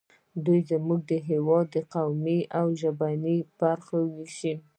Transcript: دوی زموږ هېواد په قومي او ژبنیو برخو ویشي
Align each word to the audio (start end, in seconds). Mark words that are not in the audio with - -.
دوی 0.45 0.59
زموږ 0.71 1.03
هېواد 1.29 1.67
په 1.73 1.81
قومي 1.93 2.39
او 2.59 2.65
ژبنیو 2.79 3.49
برخو 3.59 3.97
ویشي 4.15 4.53